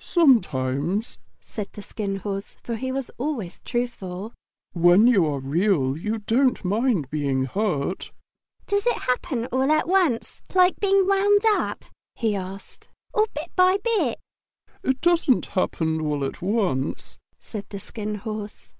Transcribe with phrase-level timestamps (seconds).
[0.00, 4.32] "Sometimes," said the Skin Horse, for he was always truthful.
[4.72, 8.10] "When you are Real you don't mind being hurt."
[8.66, 11.84] "Does it happen all at once, like being wound up,"
[12.16, 14.18] he asked, "or bit by bit?"
[14.82, 18.72] "It doesn't happen all at once," said the Skin Horse.